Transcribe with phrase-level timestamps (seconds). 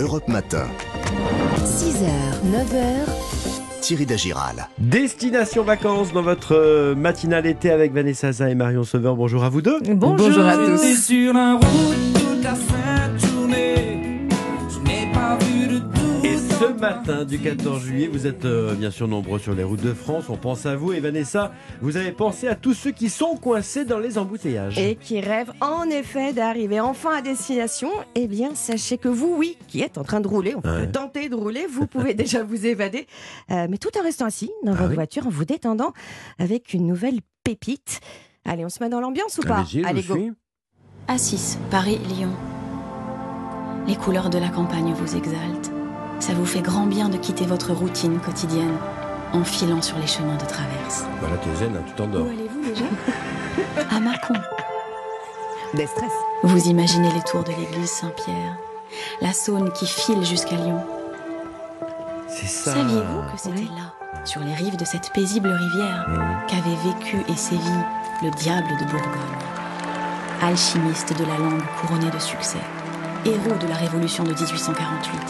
[0.00, 0.66] Europe Matin.
[1.64, 2.08] 6h,
[2.50, 4.68] 9h, Thierry Dagiral.
[4.78, 9.14] Destination vacances dans votre euh, matinale été avec Vanessa Zah et Marion Sauveur.
[9.14, 9.78] Bonjour à vous deux.
[9.94, 10.96] Bonjour, à tous.
[10.96, 12.03] Sur la route
[16.84, 20.24] matin du 14 juillet, vous êtes euh, bien sûr nombreux sur les routes de France.
[20.28, 23.84] On pense à vous et Vanessa, vous avez pensé à tous ceux qui sont coincés
[23.86, 24.78] dans les embouteillages.
[24.78, 29.56] Et qui rêvent en effet d'arriver enfin à destination, eh bien sachez que vous, oui,
[29.66, 30.90] qui êtes en train de rouler, on peut Ouais.
[30.90, 33.06] tenter de rouler, vous pouvez déjà vous évader,
[33.50, 34.94] euh, mais tout en restant assis dans Ah votre oui.
[34.96, 35.92] voiture, en vous détendant
[36.38, 38.00] avec une nouvelle pépite.
[38.44, 39.64] Allez, on se met dans l'ambiance ou pas?
[39.84, 40.18] Allez, go.
[41.08, 42.30] Assis, Paris, Lyon.
[43.86, 45.70] Les couleurs de la campagne vous exaltent.
[46.26, 48.76] Ça vous fait grand bien de quitter votre routine quotidienne
[49.34, 51.04] en filant sur les chemins de traverse.
[51.20, 52.24] Voilà, t'es zen, hein, tu t'endors.
[52.24, 52.84] Où allez-vous déjà
[53.96, 54.32] À Mâcon.
[55.74, 56.12] Des stress.
[56.42, 58.56] Vous imaginez les tours de l'église Saint-Pierre,
[59.20, 60.80] la Saône qui file jusqu'à Lyon.
[62.28, 62.72] C'est ça.
[62.72, 63.92] Saviez-vous que c'était là,
[64.24, 66.46] sur les rives de cette paisible rivière, Mmh.
[66.48, 67.60] qu'avait vécu et sévi
[68.22, 69.10] le diable de Bourgogne
[70.42, 72.58] Alchimiste de la langue couronné de succès,
[73.24, 75.20] héros de la révolution de 1848,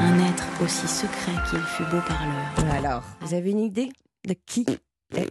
[0.00, 2.72] un être aussi secret qu'il fut beau parleur.
[2.72, 3.90] Alors, vous avez une idée
[4.26, 4.66] de qui
[5.14, 5.28] est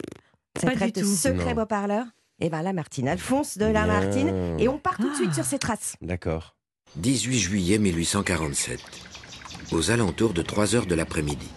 [0.61, 1.15] Pas cette du tout.
[1.15, 1.61] secret Non.
[1.61, 2.05] beau parleur
[2.39, 3.87] Eh bien là, Martine Alphonse de la Bien.
[3.87, 4.55] Martine.
[4.59, 5.15] Et on part tout de Ah.
[5.17, 5.95] suite sur ses traces.
[6.01, 6.55] D'accord.
[6.97, 8.79] 18 juillet 1847,
[9.71, 11.49] aux alentours de 3 heures de l'après-midi.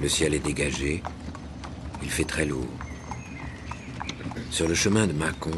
[0.00, 1.02] Le ciel est dégagé,
[2.02, 2.66] il fait très lourd.
[4.50, 5.52] Sur le chemin de Mâcon,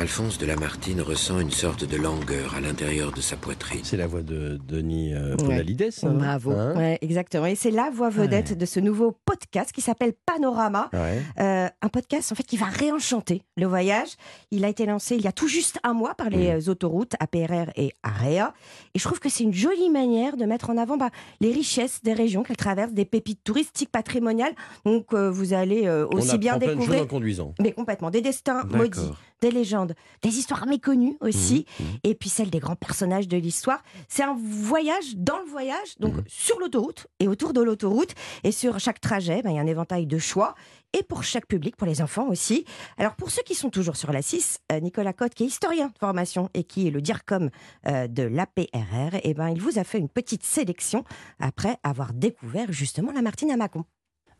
[0.00, 3.80] Alphonse de Lamartine ressent une sorte de langueur à l'intérieur de sa poitrine.
[3.82, 5.36] C'est la voix de Denis euh, Ouais.
[5.38, 6.52] Podalides, hein, Bravo.
[6.52, 7.46] hein Ouais, exactement.
[7.46, 10.88] Et c'est la voix vedette de ce nouveau podcast qui s'appelle Panorama.
[10.92, 11.22] Ouais.
[11.38, 14.10] Euh, un podcast en fait qui va réenchanter le voyage.
[14.50, 17.12] Il a été lancé il y a tout juste un mois par les euh, autoroutes
[17.20, 18.52] APRR et AREA.
[18.94, 22.02] Et je trouve que c'est une jolie manière de mettre en avant bah, les richesses
[22.02, 24.54] des régions qu'elles traversent, des pépites touristiques, patrimoniales.
[24.84, 27.54] Donc euh, vous allez euh, On aussi bien découvrir en conduisant.
[27.60, 31.96] mais complètement des destins maudits, des légendes, des histoires méconnues aussi, Mhm, mhm.
[32.04, 33.82] et puis celles des grands personnages de l'histoire.
[34.08, 38.14] C'est un voyage dans le voyage, donc sur l'autoroute et autour de l'autoroute.
[38.44, 40.54] Et sur chaque trajet, ben, il y a un éventail de choix.
[40.98, 42.64] Et pour chaque public, pour les enfants aussi.
[42.96, 45.88] Alors pour ceux qui sont toujours sur la 6, euh, Nicolas Cotte, qui est historien
[45.88, 47.50] de formation et qui est le DIRCOM
[47.86, 51.04] euh, de l'APRR, eh ben, il vous a fait une petite sélection
[51.40, 53.84] après avoir découvert justement la Martine à Mâcon.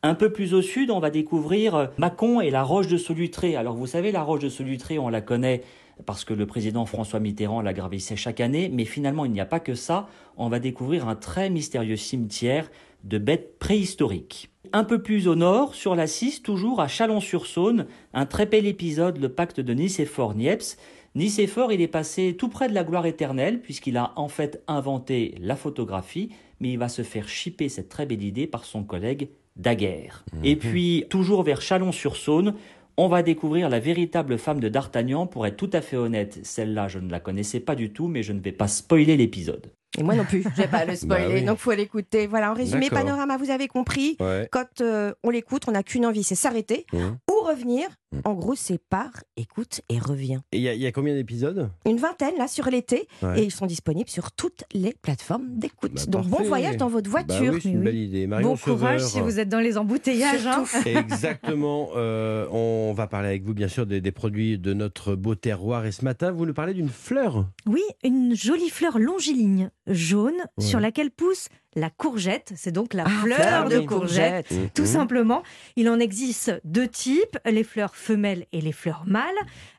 [0.03, 3.57] Un peu plus au sud, on va découvrir euh, Mâcon et la roche de Solutré.
[3.57, 5.63] Alors vous savez, la roche de Solutré, on la connaît
[6.07, 9.47] parce que le président François Mitterrand la gravissait chaque année, mais finalement il n'y a
[9.47, 10.09] pas que ça.
[10.37, 12.71] On va découvrir un très mystérieux cimetière
[13.05, 14.51] de bêtes préhistoriques.
[14.73, 19.19] Un peu plus au nord, sur la 6, toujours à Chalon-sur-Saône, un très bel épisode,
[19.19, 20.77] le pacte de Nicéphore-Niepce.
[21.15, 25.35] Nicéphore, il est passé tout près de la gloire éternelle, puisqu'il a en fait inventé
[25.41, 29.31] la photographie, mais il va se faire chipper cette très belle idée par son collègue
[29.57, 30.25] Daguerre.
[30.45, 32.55] Et puis, toujours vers Chalon-sur-Saône,
[32.97, 35.27] on va découvrir la véritable femme de D'Artagnan.
[35.27, 38.23] Pour être tout à fait honnête, celle-là, je ne la connaissais pas du tout, mais
[38.23, 39.71] je ne vais pas spoiler l'épisode.
[39.97, 41.43] Et moi non plus, je vais pas le spoiler, Bah oui.
[41.45, 42.27] donc faut l'écouter.
[42.27, 42.91] Voilà, en résumé.
[42.91, 44.17] Panorama, vous avez compris.
[44.21, 44.49] Ouais.
[44.53, 47.89] Quand euh, on l'écoute, on n'a qu'une envie, c'est s'arrêter ou revenir.
[48.13, 48.21] Mhm.
[48.25, 50.43] En gros, c'est part, écoute et reviens.
[50.53, 51.71] Et il y, a- il y a combien d'épisodes?
[51.87, 53.41] Une vingtaine là sur l'été Ouais.
[53.41, 55.93] et ils sont disponibles sur toutes les plateformes d'écoute.
[55.95, 57.53] Bah, Donc bon voyage dans votre Bah voiture.
[57.55, 58.27] oui, c'est une belle idée.
[58.27, 60.47] Marion Bon courage si vous êtes dans les embouteillages.
[60.47, 60.65] hein.
[60.87, 61.91] Exactement.
[61.97, 65.85] Euh, on va parler avec vous, bien sûr, des, des produits de notre beau terroir.
[65.87, 67.47] Et ce matin, vous nous parlez d'une fleur.
[67.67, 70.65] Oui, une jolie fleur longiligne, jaune, Ouais.
[70.65, 71.49] sur laquelle pousse
[71.79, 72.53] la courgette.
[72.57, 74.49] C'est donc la Ah, fleur de courgette.
[74.75, 74.89] Tout Mhm.
[74.89, 75.43] simplement,
[75.77, 79.25] il en existe deux types, les fleurs femelles et les fleurs mâles.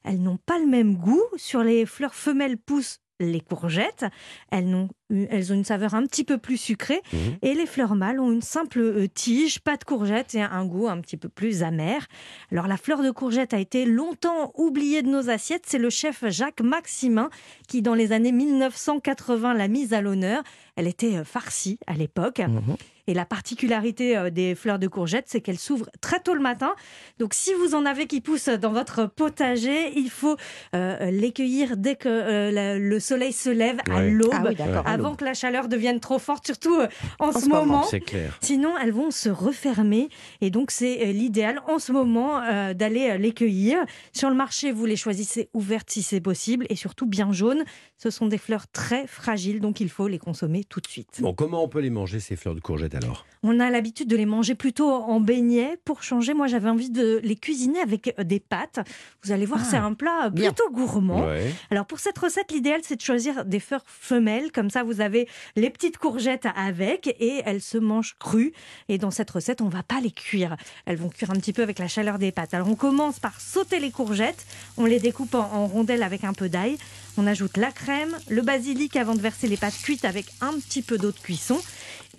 [0.04, 1.24] Elles n'ont pas le même goût.
[1.38, 4.06] Sur les fleurs femelles poussent les courgettes.
[4.52, 7.02] Elles, ont une saveur un petit peu plus sucrée.
[7.12, 7.20] Mhm.
[7.42, 10.88] Et les fleurs mâles ont une simple euh, tige, pas de courgette et un goût
[10.88, 12.06] un petit peu plus amer.
[12.52, 15.64] Alors la fleur de courgette a été longtemps oubliée de nos assiettes.
[15.66, 17.30] C'est le chef Jacques Maximin
[17.68, 20.44] qui, dans les années 1980, l'a mise à l'honneur.
[20.76, 22.40] Elle était euh, farcie à l'époque.
[22.40, 22.78] Mhm.
[23.10, 26.76] Et la particularité euh, des fleurs de courgette, c'est qu'elles s'ouvrent très tôt le matin.
[27.18, 30.38] Donc si vous en avez qui poussent dans votre potager, il faut
[30.76, 34.56] euh, les cueillir dès que euh, la- le soleil se lève à l'aube, Ah oui,
[34.86, 36.88] avant que la chaleur devienne trop forte, surtout euh,
[37.20, 37.84] en, ce ce moment, moment.
[37.84, 38.38] C'est clair.
[38.42, 40.10] Sinon, elles vont se refermer.
[40.42, 43.78] Et donc, c'est euh, l'idéal en ce moment euh, d'aller euh, les cueillir.
[44.14, 47.64] Sur le marché, vous les choisissez ouvertes si c'est possible et surtout bien jaunes.
[47.98, 51.20] Ce sont des fleurs très fragiles, donc il faut les consommer tout de suite.
[51.22, 54.16] Bon, comment on peut les manger, ces fleurs de courgettes alors On a l'habitude de
[54.18, 55.78] les manger plutôt en beignets.
[55.86, 58.80] Pour changer, moi j'avais envie de les cuisiner avec euh, des pâtes.
[59.24, 60.52] Vous allez voir, Ah, c'est un plat bien.
[60.52, 61.26] plutôt gourmand.
[61.28, 61.54] Ouais.
[61.72, 65.28] Alors pour cette recette, l'idéal c'est de choisir des fleurs femelles, comme ça vous avez
[65.56, 68.54] les petites courgettes avec et elles se mangent crues.
[68.90, 70.58] Et dans cette recette, on va pas les cuire.
[70.86, 72.54] Elles vont cuire un petit peu avec la chaleur des pâtes.
[72.54, 74.46] Alors on commence par sauter les courgettes,
[74.78, 76.78] on les découpe en rondelles avec un peu d'ail.
[77.18, 80.82] On ajoute la crème, le basilic avant de verser les pâtes cuites avec un petit
[80.82, 81.60] peu d'eau de cuisson.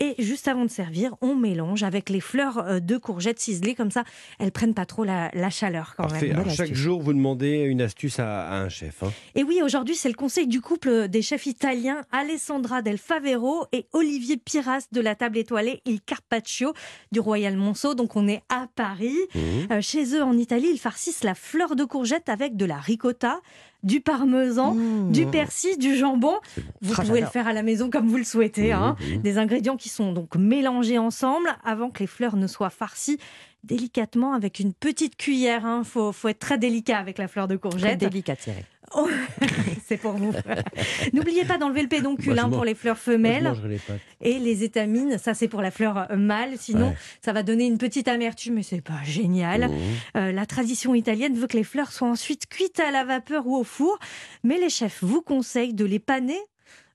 [0.01, 3.91] Et juste avant de servir, on mélange avec les fleurs euh, de courgettes ciselées, comme
[3.91, 4.05] ça
[4.39, 6.29] elles prennent pas trop la, la chaleur quand Parfait.
[6.29, 6.41] même.
[6.41, 9.03] Alors, chaque jour, vous demandez une astuce à, à un chef.
[9.03, 9.13] hein.
[9.35, 13.87] Et oui, aujourd'hui, c'est le conseil du couple des chefs italiens Alessandra Del Favero et
[13.93, 16.73] Olivier Piras de la table étoilée Il Carpaccio
[17.13, 17.95] du Royal Monceau.
[17.95, 19.17] Donc, on est à Paris.
[19.35, 19.43] Mhm.
[19.71, 23.41] Euh, chez eux, en Italie, ils farcissent la fleur de courgette avec de la ricotta,
[23.83, 25.13] du parmesan, Mmh.
[25.13, 26.35] du persil, du jambon.
[26.83, 28.73] Vous Ah, pouvez le faire à la maison comme vous le souhaitez.
[28.73, 28.97] hein.
[29.23, 33.19] Des ingrédients qui sont donc mélangés ensemble avant que les fleurs ne soient farcies
[33.65, 35.63] délicatement avec une petite cuillère.
[35.81, 37.99] Il faut, faut être très délicat avec la fleur de Très courgette.
[37.99, 38.65] délicat, Thierry.
[38.95, 39.09] Oh,
[39.87, 40.33] c'est pour vous.
[41.13, 43.81] N'oubliez pas d'enlever le pédoncule hein, pour les fleurs femelles les
[44.21, 45.17] et les étamines.
[45.19, 46.55] Ça, c'est pour la fleur mâle.
[46.59, 46.97] Sinon, Ouais.
[47.25, 49.69] ça va donner une petite amertume, mais c'est pas génial.
[49.69, 49.77] Mhm.
[50.17, 53.57] Euh, la tradition italienne veut que les fleurs soient ensuite cuites à la vapeur ou
[53.57, 53.99] au four,
[54.43, 56.39] mais les chefs vous conseillent de les paner.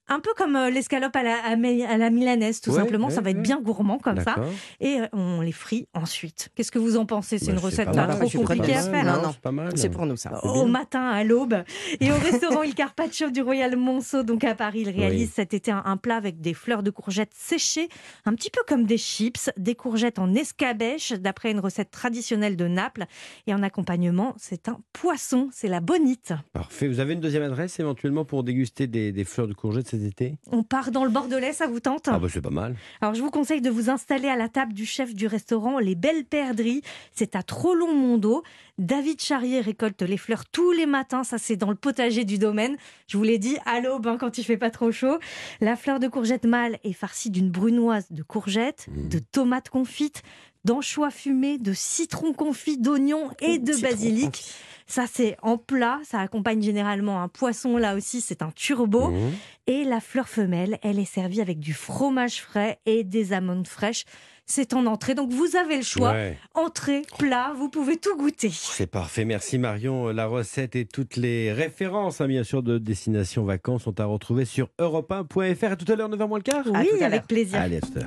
[0.07, 3.09] Un peu comme euh, l'escalope à la, à la milanaise, tout Ouais, simplement.
[3.09, 4.35] ça ouais, va être bien gourmand comme ça.
[4.79, 6.49] Et euh, on les frit ensuite.
[6.55, 7.39] Qu'est-ce que vous en pensez?
[7.39, 8.19] C'est Bah, une recette pas mal.
[8.19, 9.03] trop compliquée à faire.
[9.05, 9.31] Non, non.
[9.31, 9.71] C'est pas mal.
[9.75, 10.43] C'est pour nous, ça.
[10.45, 11.55] Au matin, à l'aube.
[11.99, 15.31] Et au restaurant Il Carpaccio du Royal Monceau, donc à Paris, il réalise Oui.
[15.33, 17.89] cet été un, un plat avec des fleurs de courgettes séchées,
[18.25, 22.67] un petit peu comme des chips, des courgettes en escabèche, d'après une recette traditionnelle de
[22.67, 23.05] Naples.
[23.47, 26.33] Et en accompagnement, c'est un poisson, c'est la bonite.
[26.53, 26.87] Parfait.
[26.87, 30.37] Vous avez une deuxième adresse éventuellement pour déguster des, des fleurs de courgettes cet été
[30.51, 32.75] On part dans le Bordelais, ça vous tente Ah bah c'est pas mal.
[33.01, 35.95] Alors, je vous conseille de vous installer à la table du chef du restaurant Les
[35.95, 36.81] Belles Perdrix.
[37.13, 38.43] C'est à Trollon-Mondo.
[38.77, 41.23] David Charrier récolte les fleurs tous les matins.
[41.23, 42.75] Ça, c'est dans le potager du domaine.
[43.07, 45.17] Je vous l'ai dit, à l'aube, hein, quand il fait pas trop chaud.
[45.61, 49.09] La fleur de courgette mâle est farcie d'une brunoise de courgettes, Mmh.
[49.09, 50.21] de tomates confites,
[50.65, 54.25] d'anchois fumés, de citron confit, d'oignons et de Citron basilic.
[54.25, 54.53] confit.
[54.87, 55.99] Ça, c'est en plat.
[56.03, 57.77] Ça accompagne généralement un poisson.
[57.77, 59.09] Là aussi, c'est un turbo.
[59.09, 59.31] Mhm.
[59.67, 64.05] Et la fleur femelle, elle est servie avec du fromage frais et des amandes fraîches.
[64.47, 66.11] C'est en entrée, donc vous avez le choix.
[66.11, 66.37] Ouais.
[66.53, 68.51] Entrée, plat, vous pouvez tout goûter.
[68.53, 69.25] C'est parfait.
[69.25, 70.09] Merci Marion.
[70.09, 74.45] La recette et toutes les références, hein, bien sûr, de Destination Vacances sont à retrouver
[74.45, 75.63] sur europe1.fr.
[75.71, 77.59] À tout à l'heure, 9h moins le quart Oui, avec plaisir.
[77.59, 78.03] Allez, à tout à l'heure.